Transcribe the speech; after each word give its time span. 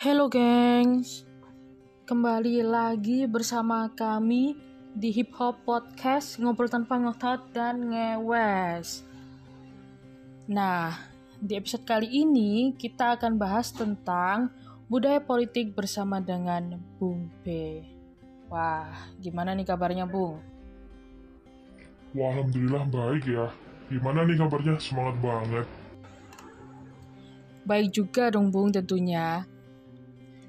Halo 0.00 0.32
gengs, 0.32 1.28
kembali 2.08 2.64
lagi 2.64 3.28
bersama 3.28 3.84
kami 3.92 4.56
di 4.96 5.12
Hip 5.12 5.36
Hop 5.36 5.60
Podcast 5.68 6.40
Ngobrol 6.40 6.72
Tanpa 6.72 6.96
Ngotot 6.96 7.52
dan 7.52 7.84
Ngewes. 7.92 9.04
Nah, 10.48 10.96
di 11.36 11.52
episode 11.52 11.84
kali 11.84 12.08
ini 12.08 12.72
kita 12.80 13.20
akan 13.20 13.36
bahas 13.36 13.76
tentang 13.76 14.48
budaya 14.88 15.20
politik 15.20 15.76
bersama 15.76 16.16
dengan 16.16 16.80
Bung 16.96 17.28
B. 17.44 17.84
Wah, 18.48 19.04
gimana 19.20 19.52
nih 19.52 19.68
kabarnya 19.68 20.08
Bung? 20.08 20.40
Wah, 22.16 22.40
Alhamdulillah 22.40 22.88
baik 22.88 23.28
ya. 23.28 23.52
Gimana 23.92 24.24
nih 24.24 24.40
kabarnya? 24.40 24.80
Semangat 24.80 25.20
banget. 25.20 25.68
Baik 27.68 27.92
juga 27.92 28.32
dong 28.32 28.48
Bung 28.48 28.72
tentunya. 28.72 29.44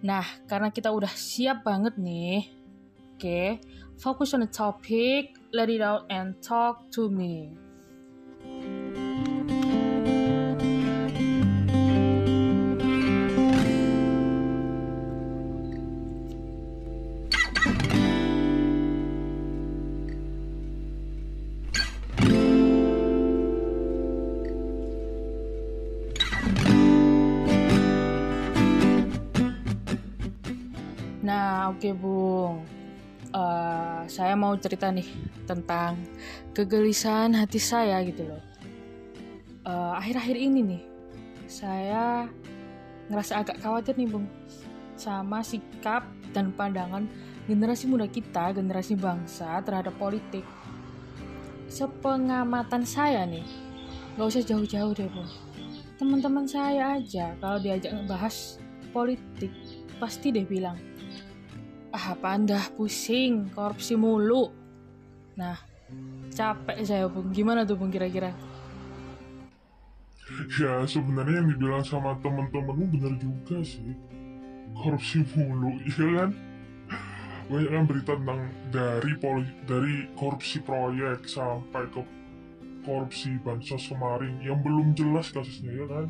Nah, 0.01 0.25
karena 0.49 0.73
kita 0.73 0.89
udah 0.89 1.13
siap 1.13 1.61
banget 1.61 1.93
nih. 2.01 2.49
Oke, 3.13 3.61
fokus 4.01 4.33
on 4.33 4.41
the 4.41 4.49
topic, 4.49 5.37
let 5.53 5.69
it 5.69 5.81
out 5.81 6.09
and 6.09 6.33
talk 6.41 6.89
to 6.89 7.05
me. 7.05 7.53
Nah, 31.31 31.71
oke 31.71 31.95
Bung. 31.95 32.67
Eh, 33.31 34.01
saya 34.11 34.35
mau 34.35 34.51
cerita 34.59 34.91
nih 34.91 35.07
tentang 35.47 35.95
kegelisahan 36.51 37.31
hati 37.31 37.55
saya 37.55 38.03
gitu 38.03 38.27
loh. 38.27 38.43
Eh, 39.63 39.91
akhir-akhir 39.95 40.35
ini 40.35 40.59
nih, 40.59 40.83
saya 41.47 42.27
ngerasa 43.07 43.47
agak 43.47 43.63
khawatir 43.63 43.95
nih 43.95 44.11
Bung 44.11 44.27
sama 44.99 45.39
sikap 45.39 46.03
dan 46.35 46.51
pandangan 46.51 47.07
generasi 47.47 47.87
muda 47.87 48.11
kita, 48.11 48.51
generasi 48.51 48.99
bangsa 48.99 49.63
terhadap 49.63 49.95
politik. 49.95 50.43
Sepengamatan 51.71 52.83
saya 52.83 53.23
nih, 53.23 53.47
nggak 54.19 54.27
usah 54.35 54.43
jauh-jauh 54.43 54.91
deh 54.91 55.07
Bung. 55.07 55.31
Teman-teman 55.95 56.43
saya 56.43 56.99
aja 56.99 57.39
kalau 57.39 57.55
diajak 57.55 57.95
ngebahas 57.95 58.59
politik 58.91 59.55
pasti 59.95 60.35
deh 60.35 60.43
bilang 60.43 60.90
ah 61.91 62.15
apa 62.15 62.27
anda 62.35 62.59
pusing 62.75 63.51
korupsi 63.51 63.99
mulu 63.99 64.51
nah 65.35 65.59
capek 66.31 66.83
saya 66.87 67.05
bung 67.11 67.35
gimana 67.35 67.67
tuh 67.67 67.75
bung 67.75 67.91
kira-kira 67.91 68.31
Ya, 70.31 70.87
sebenarnya 70.87 71.43
yang 71.43 71.49
dibilang 71.55 71.83
sama 71.83 72.15
temen-temenmu 72.23 72.85
benar 72.95 73.13
juga 73.19 73.59
sih. 73.67 73.91
Korupsi 74.71 75.27
mulu, 75.35 75.75
iya 75.91 76.07
kan? 76.23 76.29
Banyak 77.51 77.71
kan 77.75 77.83
berita 77.83 78.13
tentang 78.15 78.41
dari 78.71 79.13
poli, 79.19 79.47
dari 79.67 79.95
korupsi 80.15 80.63
proyek 80.63 81.27
sampai 81.27 81.83
ke 81.91 82.01
korupsi 82.87 83.35
bansos 83.43 83.91
kemarin 83.91 84.39
yang 84.39 84.63
belum 84.63 84.95
jelas 84.95 85.35
kasusnya 85.35 85.83
ya 85.83 85.85
kan? 85.91 86.07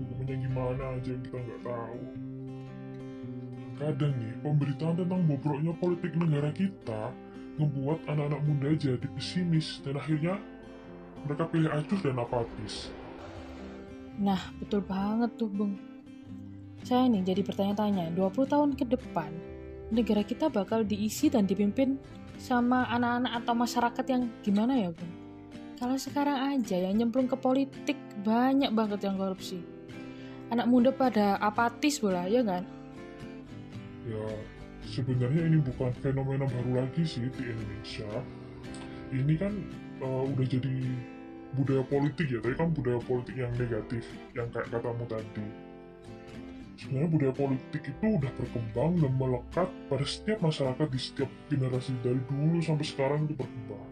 Hukumnya 0.00 0.36
gimana 0.40 0.84
aja 0.96 1.12
kita 1.20 1.36
nggak 1.36 1.60
tahu. 1.60 2.00
Kadang 3.80 4.12
nih, 4.20 4.36
pemberitaan 4.44 4.92
tentang 5.00 5.24
bobroknya 5.24 5.72
politik 5.80 6.12
negara 6.12 6.52
kita 6.52 7.16
membuat 7.56 8.04
anak-anak 8.12 8.44
muda 8.44 8.68
jadi 8.76 9.08
pesimis 9.16 9.80
dan 9.80 9.96
akhirnya 9.96 10.36
mereka 11.24 11.48
pilih 11.48 11.72
acuh 11.72 12.00
dan 12.04 12.20
apatis. 12.20 12.92
nah 14.20 14.52
betul 14.60 14.84
banget 14.84 15.32
tuh 15.40 15.48
bung. 15.48 15.80
Saya 16.84 17.08
nih 17.08 17.24
jadi 17.24 17.40
bertanya-tanya 17.40 18.12
20 18.12 18.52
tahun 18.52 18.70
ke 18.76 18.84
depan 18.84 19.32
negara 19.88 20.28
kita 20.28 20.52
bakal 20.52 20.84
diisi 20.84 21.32
dan 21.32 21.48
dipimpin 21.48 21.96
sama 22.36 22.84
anak-anak 22.92 23.32
atau 23.40 23.54
masyarakat 23.56 24.04
yang 24.12 24.22
gimana 24.44 24.76
ya 24.76 24.92
bung? 24.92 25.12
Kalau 25.80 25.96
sekarang 25.96 26.36
aja 26.52 26.76
yang 26.76 27.00
nyemplung 27.00 27.32
ke 27.32 27.36
politik 27.40 27.96
banyak 28.20 28.68
banget 28.76 29.08
yang 29.08 29.16
korupsi. 29.16 29.64
Anak 30.52 30.68
muda 30.68 30.92
pada 30.92 31.40
apatis 31.40 31.96
bola 31.96 32.28
ya 32.28 32.44
kan 32.44 32.68
Ya, 34.08 34.24
sebenarnya 34.88 35.42
ini 35.44 35.58
bukan 35.60 35.92
fenomena 36.00 36.48
baru 36.48 36.84
lagi 36.84 37.04
sih 37.04 37.28
di 37.28 37.42
Indonesia. 37.44 38.08
Ini 39.12 39.34
kan 39.36 39.52
eh, 40.00 40.24
udah 40.32 40.46
jadi 40.46 40.74
budaya 41.58 41.82
politik 41.84 42.30
ya, 42.30 42.38
tapi 42.40 42.54
kan 42.56 42.70
budaya 42.72 43.00
politik 43.04 43.34
yang 43.36 43.52
negatif, 43.58 44.06
yang 44.32 44.48
kayak 44.54 44.70
katamu 44.70 45.04
tadi. 45.10 45.46
Sebenarnya 46.80 47.10
budaya 47.12 47.34
politik 47.36 47.82
itu 47.92 48.06
udah 48.16 48.32
berkembang 48.40 48.92
dan 49.04 49.12
melekat 49.20 49.68
pada 49.92 50.04
setiap 50.08 50.40
masyarakat 50.40 50.88
di 50.88 51.00
setiap 51.00 51.28
generasi 51.52 51.92
dari 52.00 52.22
dulu 52.24 52.56
sampai 52.64 52.86
sekarang 52.88 53.28
itu 53.28 53.36
berkembang. 53.36 53.90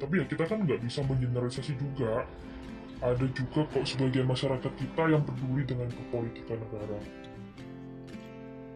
Tapi 0.00 0.14
ya 0.20 0.24
kita 0.24 0.44
kan 0.48 0.64
nggak 0.64 0.80
bisa 0.80 1.04
mengeneralisasi 1.04 1.76
juga. 1.76 2.24
Ada 3.04 3.28
juga 3.36 3.68
kok 3.68 3.84
sebagian 3.84 4.24
masyarakat 4.24 4.72
kita 4.72 5.02
yang 5.12 5.20
peduli 5.20 5.68
dengan 5.68 5.92
kepolitikan 5.92 6.56
negara. 6.56 6.96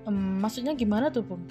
Em, 0.08 0.40
maksudnya 0.40 0.72
gimana 0.72 1.12
tuh 1.12 1.20
bung 1.20 1.44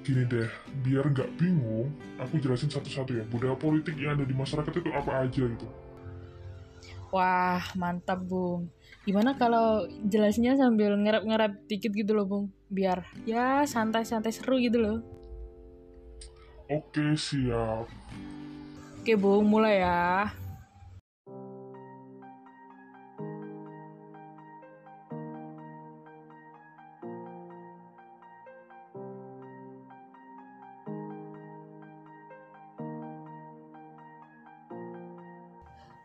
Gini 0.00 0.24
deh, 0.24 0.48
biar 0.80 1.12
nggak 1.12 1.36
bingung, 1.36 1.92
aku 2.16 2.40
jelasin 2.40 2.72
satu-satu 2.72 3.20
ya. 3.20 3.24
Budaya 3.28 3.52
politik 3.52 4.00
yang 4.00 4.16
ada 4.16 4.24
di 4.24 4.32
masyarakat 4.32 4.72
itu 4.72 4.88
apa 4.96 5.28
aja 5.28 5.44
gitu. 5.44 5.68
Wah, 7.12 7.60
mantap, 7.76 8.24
Bung. 8.24 8.72
Gimana 9.04 9.36
kalau 9.36 9.84
jelasnya 10.08 10.56
sambil 10.56 10.96
ngerap-ngerap 10.96 11.68
dikit 11.68 11.92
gitu 11.92 12.16
loh, 12.16 12.24
Bung? 12.24 12.46
Biar 12.72 13.04
ya 13.28 13.68
santai-santai 13.68 14.32
seru 14.32 14.56
gitu 14.56 14.80
loh. 14.80 14.98
Oke, 16.70 17.12
siap. 17.18 17.90
Oke, 19.02 19.12
Bung, 19.20 19.52
mulai 19.52 19.84
ya. 19.84 20.32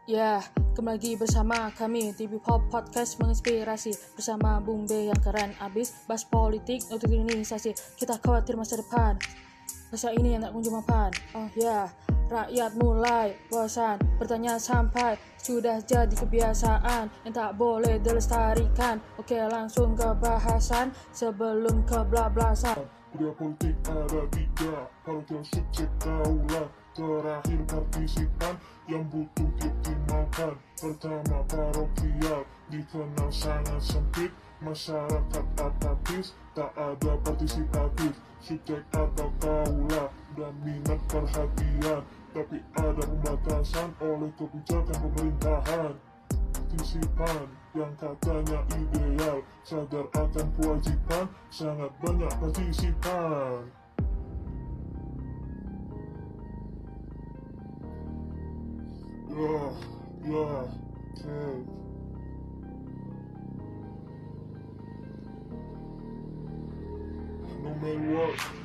Ya, 0.06 0.38
kembali 0.78 1.02
lagi 1.02 1.12
bersama 1.18 1.74
kami 1.74 2.14
TV 2.14 2.38
Pop 2.38 2.70
Podcast 2.70 3.18
menginspirasi 3.18 4.14
bersama 4.14 4.62
Bung 4.62 4.86
B 4.86 5.10
yang 5.10 5.18
keren 5.18 5.58
abis 5.58 5.98
bahas 6.06 6.22
politik 6.22 6.86
untuk 6.94 7.10
organisasi 7.10 7.74
kita 7.98 8.22
khawatir 8.22 8.54
masa 8.54 8.78
depan. 8.78 9.18
Masa 9.90 10.14
ini 10.14 10.38
yang 10.38 10.46
tak 10.46 10.54
kunjung 10.54 10.78
mapan. 10.78 11.10
Oh 11.34 11.50
ya 11.58 11.90
rakyat 12.30 12.78
mulai 12.78 13.34
bosan. 13.50 13.98
Bertanya 14.22 14.62
sampai 14.62 15.18
sudah 15.42 15.82
jadi 15.82 16.14
kebiasaan 16.14 17.10
yang 17.26 17.34
tak 17.34 17.58
boleh 17.58 17.98
dilestarikan. 17.98 19.02
Oke 19.18 19.42
langsung 19.42 19.98
ke 19.98 20.06
bahasan 20.22 20.94
sebelum 21.18 21.82
ke 21.82 22.06
bla-blasan. 22.06 22.78
Politik 23.18 23.74
ada 23.90 24.22
parokial 25.06 25.46
subjek 25.46 25.90
kaulah. 26.02 26.68
Terakhir 26.96 27.60
partisipan 27.70 28.56
yang 28.90 29.06
butuh 29.14 29.46
dioptimalkan. 29.62 30.58
Pertama 30.82 31.38
parokial, 31.46 32.42
dikenal 32.74 33.30
sangat 33.30 33.80
sempit. 33.84 34.32
Masyarakat 34.64 35.46
apatis, 35.62 36.34
tak 36.58 36.74
ada 36.74 37.14
partisipatif. 37.22 38.18
Subjek 38.42 38.82
atau 38.96 39.30
kaulah, 39.38 40.10
dan 40.34 40.54
minat 40.66 41.00
perhatian. 41.06 42.02
Tapi 42.34 42.58
ada 42.76 43.04
pembatasan 43.06 43.94
oleh 44.02 44.32
kebijakan 44.36 44.98
pemerintahan 45.00 45.94
partisipan 46.76 47.48
yang 47.72 47.94
katanya 47.96 48.60
ideal 48.76 49.40
sadar 49.64 50.06
akan 50.12 50.48
kewajiban 50.60 51.26
sangat 51.48 51.92
banyak 52.04 52.34
partisipan 52.36 53.64
ya 59.36 59.52
ya 60.32 60.44
oke 61.12 61.36
no 67.64 67.70
matter 67.82 68.16
what 68.16 68.65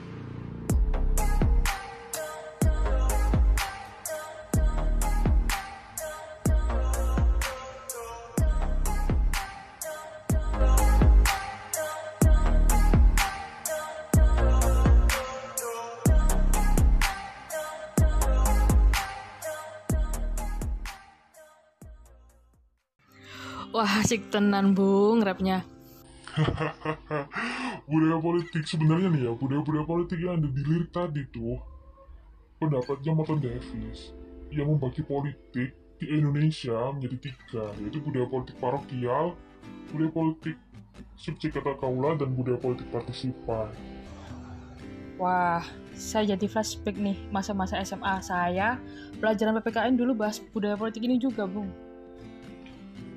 asik 24.10 24.26
tenan, 24.26 24.74
Bung, 24.74 25.22
rapnya. 25.22 25.62
budaya 27.90 28.18
politik 28.18 28.66
sebenarnya 28.66 29.06
nih 29.06 29.22
ya 29.22 29.32
budaya-budaya 29.38 29.86
politik 29.86 30.18
yang 30.18 30.34
ada 30.34 30.50
di 30.50 30.62
lirik 30.66 30.90
tadi 30.90 31.22
tuh 31.30 31.62
pendapatnya 32.58 33.14
Morton 33.14 33.38
Davis 33.38 34.10
yang 34.50 34.66
membagi 34.74 35.06
politik 35.06 35.78
di 36.02 36.06
Indonesia 36.10 36.90
menjadi 36.90 37.30
tiga 37.30 37.70
yaitu 37.78 38.02
budaya 38.02 38.26
politik 38.26 38.58
parokial 38.58 39.38
budaya 39.94 40.10
politik 40.10 40.58
subjek 41.14 41.54
kata 41.54 41.78
kaula 41.78 42.18
dan 42.18 42.34
budaya 42.34 42.58
politik 42.58 42.90
partisipan 42.90 43.70
Wah, 45.22 45.62
saya 45.94 46.34
jadi 46.34 46.50
flashback 46.50 46.98
nih 46.98 47.14
masa-masa 47.30 47.78
SMA 47.84 48.24
saya. 48.24 48.80
Pelajaran 49.20 49.60
PPKN 49.60 49.94
dulu 50.00 50.16
bahas 50.16 50.40
budaya 50.40 50.80
politik 50.80 51.04
ini 51.04 51.20
juga, 51.20 51.44
Bung. 51.44 51.89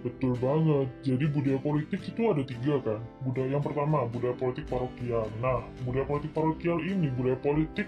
Betul 0.03 0.35
banget. 0.43 0.87
Jadi 1.07 1.25
budaya 1.31 1.59
politik 1.63 2.03
itu 2.03 2.21
ada 2.27 2.43
tiga 2.43 2.75
kan. 2.83 2.99
Budaya 3.23 3.55
yang 3.55 3.63
pertama, 3.63 4.03
budaya 4.11 4.35
politik 4.35 4.67
parokial. 4.67 5.31
Nah, 5.39 5.63
budaya 5.87 6.03
politik 6.03 6.35
parokial 6.35 6.83
ini 6.83 7.07
budaya 7.15 7.39
politik 7.39 7.87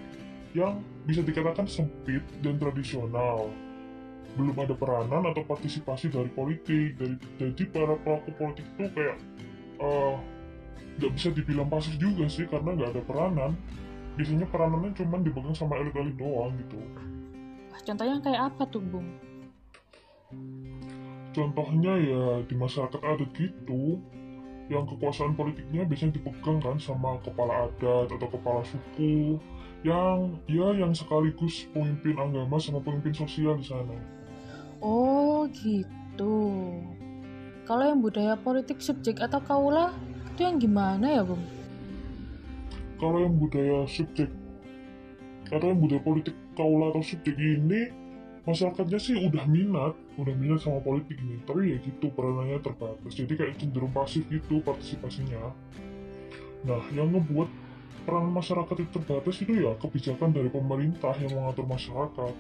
yang 0.56 0.80
bisa 1.04 1.20
dikatakan 1.20 1.68
sempit 1.68 2.24
dan 2.40 2.56
tradisional. 2.56 3.52
Belum 4.40 4.56
ada 4.56 4.72
peranan 4.72 5.28
atau 5.28 5.44
partisipasi 5.44 6.08
dari 6.08 6.32
politik. 6.32 6.96
Dari, 6.96 7.20
jadi 7.36 7.64
para 7.68 8.00
pelaku 8.00 8.32
politik 8.40 8.64
itu 8.80 8.88
kayak 8.96 9.20
uh, 9.84 10.16
nggak 10.96 11.12
bisa 11.20 11.28
dibilang 11.36 11.68
pasif 11.68 12.00
juga 12.00 12.32
sih 12.32 12.48
karena 12.48 12.80
nggak 12.80 12.96
ada 12.96 13.04
peranan. 13.04 13.52
Biasanya 14.16 14.48
peranannya 14.48 14.96
cuma 14.96 15.20
dipegang 15.20 15.52
sama 15.52 15.76
elit-elit 15.84 16.16
doang 16.16 16.56
gitu. 16.64 16.80
Wah, 17.76 17.82
contohnya 17.84 18.24
kayak 18.24 18.42
apa 18.56 18.64
tuh, 18.72 18.80
Bung? 18.80 19.12
Contohnya 21.36 21.94
ya 22.00 22.24
di 22.48 22.56
masyarakat 22.56 23.02
adat 23.04 23.30
gitu 23.36 24.00
yang 24.72 24.88
kekuasaan 24.88 25.36
politiknya 25.38 25.86
biasanya 25.86 26.18
dipegang 26.18 26.58
kan 26.64 26.80
sama 26.80 27.20
kepala 27.22 27.70
adat 27.70 28.10
atau 28.10 28.30
kepala 28.32 28.64
suku 28.66 29.38
yang 29.86 30.42
ya 30.50 30.74
yang 30.74 30.90
sekaligus 30.96 31.70
pemimpin 31.70 32.18
agama 32.18 32.58
sama 32.58 32.82
pemimpin 32.82 33.14
sosial 33.14 33.60
di 33.60 33.68
sana. 33.68 33.94
Oh 34.82 35.46
gitu. 35.54 36.38
Kalau 37.70 37.84
yang 37.86 38.02
budaya 38.02 38.34
politik 38.38 38.82
subjek 38.82 39.22
atau 39.22 39.38
kaula 39.42 39.94
itu 40.34 40.42
yang 40.42 40.58
gimana 40.58 41.22
ya, 41.22 41.22
Bung? 41.22 41.42
Kalau 42.98 43.22
yang 43.22 43.38
budaya 43.38 43.86
subjek 43.86 44.30
atau 45.54 45.70
yang 45.70 45.78
budaya 45.78 46.02
politik 46.02 46.34
kaula 46.58 46.90
atau 46.90 47.06
subjek 47.06 47.38
ini 47.38 47.94
masyarakatnya 48.46 49.00
sih 49.02 49.18
udah 49.26 49.44
minat 49.50 49.94
udah 50.22 50.34
minat 50.38 50.62
sama 50.62 50.80
politik 50.82 51.18
nih. 51.22 51.42
Tapi 51.44 51.76
ya 51.76 51.78
gitu 51.82 52.14
peranannya 52.14 52.62
terbatas. 52.62 53.12
Jadi 53.14 53.34
kayak 53.34 53.58
cenderung 53.58 53.92
pasif 53.92 54.26
gitu 54.30 54.62
partisipasinya. 54.62 55.52
Nah 56.66 56.82
yang 56.94 57.14
ngebuat 57.14 57.50
peran 58.06 58.30
masyarakat 58.30 58.76
itu 58.86 58.90
terbatas 59.02 59.36
itu 59.42 59.54
ya 59.66 59.74
kebijakan 59.82 60.30
dari 60.30 60.50
pemerintah 60.54 61.14
yang 61.18 61.34
mengatur 61.34 61.66
masyarakat. 61.66 62.34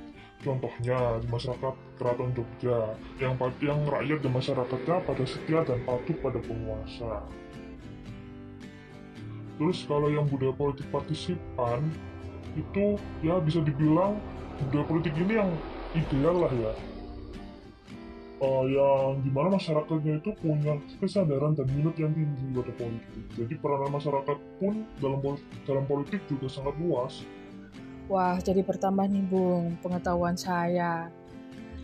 Contohnya 0.46 1.18
di 1.26 1.28
masyarakat 1.32 1.74
keraton 1.98 2.30
Jogja 2.38 2.94
yang 3.18 3.34
yang 3.66 3.82
rakyat 3.90 4.22
dan 4.22 4.32
masyarakatnya 4.36 4.96
pada 5.02 5.24
setia 5.26 5.66
dan 5.66 5.82
patuh 5.90 6.14
pada 6.22 6.38
penguasa. 6.38 7.26
Terus 9.56 9.88
kalau 9.88 10.12
yang 10.12 10.28
budaya 10.28 10.54
politik 10.54 10.86
partisipan 10.92 11.82
itu 12.54 13.00
ya 13.24 13.40
bisa 13.40 13.64
dibilang 13.64 14.20
budaya 14.68 14.86
politik 14.86 15.16
ini 15.18 15.34
yang 15.40 15.50
ideal 15.96 16.36
lah 16.44 16.54
ya. 16.54 16.74
Uh, 18.36 18.68
yang 18.68 19.24
di 19.24 19.32
mana 19.32 19.56
masyarakatnya 19.56 20.20
itu 20.20 20.36
punya 20.44 20.76
kesadaran 21.00 21.56
dan 21.56 21.72
minat 21.72 21.96
yang 21.96 22.12
tinggi 22.12 22.52
pada 22.52 22.74
politik. 22.76 23.24
Jadi 23.40 23.54
peranan 23.64 23.92
masyarakat 23.96 24.38
pun 24.60 24.84
dalam 25.00 25.24
dalam 25.64 25.84
politik 25.88 26.20
juga 26.28 26.52
sangat 26.52 26.76
luas. 26.84 27.24
Wah 28.12 28.36
jadi 28.44 28.60
bertambah 28.62 29.08
nih 29.08 29.24
bung 29.32 29.80
pengetahuan 29.80 30.36
saya. 30.36 31.08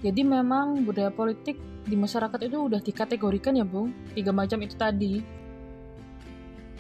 Jadi 0.04 0.22
memang 0.28 0.84
budaya 0.84 1.10
politik 1.10 1.56
di 1.88 1.96
masyarakat 1.96 2.46
itu 2.46 2.58
udah 2.68 2.84
dikategorikan 2.84 3.56
ya 3.56 3.66
bung? 3.66 3.96
Tiga 4.12 4.36
macam 4.36 4.60
itu 4.62 4.76
tadi. 4.76 5.24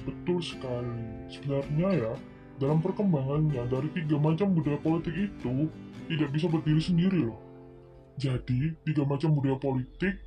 Betul 0.04 0.44
sekali. 0.44 1.31
Sebenarnya 1.31 1.89
ya 1.95 2.13
dalam 2.62 2.77
perkembangannya 2.84 3.66
dari 3.72 3.89
tiga 3.98 4.19
macam 4.22 4.54
budaya 4.54 4.77
politik 4.84 5.16
itu 5.16 5.72
tidak 6.12 6.30
bisa 6.36 6.52
berdiri 6.52 6.81
sendiri 6.84 7.19
loh. 7.31 7.40
Jadi, 8.19 8.75
tiga 8.84 9.08
macam 9.08 9.31
budaya 9.31 9.56
politik 9.56 10.19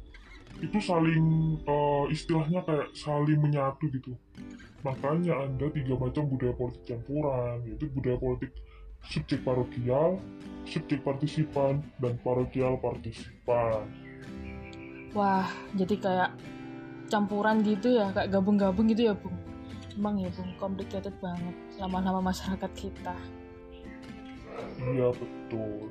itu 0.63 0.79
saling 0.81 1.59
uh, 1.69 2.09
istilahnya 2.09 2.65
kayak 2.65 2.89
saling 2.97 3.37
menyatu 3.37 3.93
gitu. 3.93 4.17
Makanya 4.81 5.45
ada 5.45 5.67
tiga 5.69 5.95
macam 6.01 6.25
budaya 6.25 6.55
politik 6.57 6.83
campuran, 6.89 7.61
yaitu 7.69 7.93
budaya 7.93 8.17
politik 8.17 8.51
subjek 9.05 9.45
parokial, 9.45 10.17
subjek 10.65 11.05
partisipan, 11.05 11.85
dan 12.01 12.17
parokial 12.25 12.81
partisipan. 12.81 13.85
Wah, 15.13 15.47
jadi 15.77 15.95
kayak 16.01 16.31
campuran 17.13 17.61
gitu 17.63 18.01
ya, 18.01 18.11
kayak 18.17 18.33
gabung-gabung 18.33 18.89
gitu 18.91 19.13
ya, 19.13 19.15
Bung. 19.15 19.37
Emang 19.95 20.19
ya, 20.19 20.33
Bung, 20.33 20.51
complicated 20.59 21.15
banget 21.21 21.55
lama-lama 21.79 22.33
masyarakat 22.33 22.71
kita. 22.75 23.15
Iya 24.79 25.09
betul. 25.15 25.89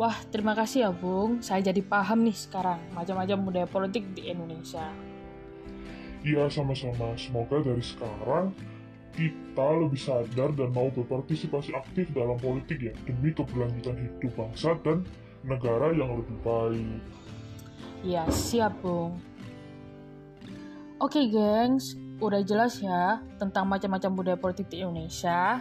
Wah, 0.00 0.16
terima 0.32 0.56
kasih 0.56 0.88
ya 0.88 0.90
Bung. 0.96 1.44
Saya 1.44 1.60
jadi 1.60 1.84
paham 1.84 2.24
nih 2.24 2.32
sekarang 2.32 2.80
macam-macam 2.96 3.38
budaya 3.44 3.68
politik 3.68 4.04
di 4.16 4.32
Indonesia. 4.32 4.88
Iya 6.24 6.48
sama-sama. 6.48 7.12
Semoga 7.20 7.60
dari 7.60 7.84
sekarang 7.84 8.52
kita 9.12 9.68
lebih 9.76 10.00
sadar 10.00 10.56
dan 10.56 10.72
mau 10.72 10.88
berpartisipasi 10.88 11.76
aktif 11.76 12.08
dalam 12.16 12.40
politik 12.40 12.80
ya 12.80 12.94
demi 13.04 13.34
keberlanjutan 13.34 13.98
hidup 13.98 14.32
bangsa 14.32 14.72
dan 14.80 15.04
negara 15.44 15.92
yang 15.92 16.16
lebih 16.16 16.36
baik. 16.40 17.00
Iya, 18.00 18.24
siap 18.32 18.80
Bung. 18.80 19.20
Oke, 21.00 21.28
gengs, 21.28 21.96
udah 22.20 22.40
jelas 22.44 22.80
ya 22.80 23.20
tentang 23.40 23.68
macam-macam 23.68 24.10
budaya 24.16 24.38
politik 24.40 24.68
di 24.72 24.84
Indonesia. 24.84 25.60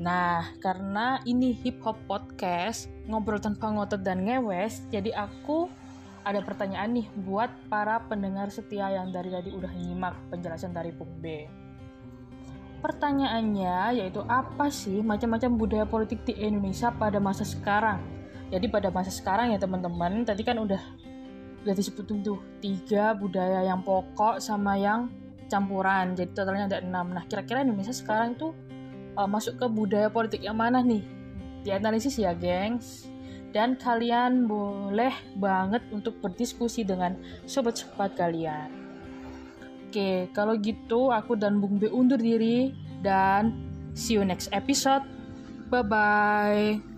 Nah, 0.00 0.56
karena 0.64 1.20
ini 1.28 1.52
hip 1.60 1.84
hop 1.84 2.00
podcast, 2.08 2.88
ngobrol 3.04 3.36
tanpa 3.36 3.68
ngotot 3.68 4.00
dan 4.00 4.24
ngewes, 4.24 4.80
jadi 4.88 5.12
aku 5.12 5.68
ada 6.24 6.40
pertanyaan 6.40 6.96
nih 6.96 7.06
buat 7.20 7.52
para 7.68 8.00
pendengar 8.08 8.48
setia 8.48 8.88
yang 8.88 9.12
dari 9.12 9.28
tadi 9.28 9.52
udah 9.52 9.68
nyimak 9.76 10.16
penjelasan 10.32 10.72
dari 10.72 10.88
Bung 10.88 11.20
B. 11.20 11.44
Pertanyaannya 12.80 14.00
yaitu 14.00 14.24
apa 14.24 14.72
sih 14.72 15.04
macam-macam 15.04 15.50
budaya 15.60 15.84
politik 15.84 16.24
di 16.24 16.32
Indonesia 16.32 16.88
pada 16.88 17.20
masa 17.20 17.44
sekarang? 17.44 18.00
Jadi 18.48 18.72
pada 18.72 18.88
masa 18.88 19.12
sekarang 19.12 19.52
ya 19.52 19.60
teman-teman, 19.60 20.24
tadi 20.24 20.40
kan 20.40 20.56
udah 20.56 20.80
udah 21.60 21.74
disebutin 21.76 22.24
tuh 22.24 22.40
tiga 22.64 23.12
budaya 23.12 23.68
yang 23.68 23.84
pokok 23.84 24.40
sama 24.40 24.80
yang 24.80 25.12
campuran. 25.52 26.16
Jadi 26.16 26.32
totalnya 26.32 26.72
ada 26.72 26.80
enam. 26.80 27.12
Nah 27.12 27.28
kira-kira 27.28 27.60
Indonesia 27.60 27.92
sekarang 27.92 28.32
tuh 28.40 28.56
uh, 29.20 29.28
masuk 29.28 29.60
ke 29.60 29.66
budaya 29.68 30.08
politik 30.08 30.40
yang 30.40 30.56
mana 30.56 30.80
nih? 30.80 31.04
Dianalisis 31.60 32.16
ya, 32.16 32.32
gengs. 32.32 33.04
Dan 33.50 33.76
kalian 33.76 34.46
boleh 34.46 35.12
banget 35.36 35.82
untuk 35.92 36.16
berdiskusi 36.22 36.86
dengan 36.86 37.18
sobat-sobat 37.44 38.14
kalian. 38.14 38.70
Oke, 39.90 40.30
kalau 40.30 40.54
gitu 40.54 41.10
aku 41.10 41.34
dan 41.34 41.58
Bung 41.58 41.82
B 41.82 41.90
undur 41.90 42.22
diri 42.22 42.70
dan 43.02 43.58
see 43.90 44.14
you 44.14 44.22
next 44.22 44.46
episode. 44.54 45.02
Bye-bye. 45.66 46.89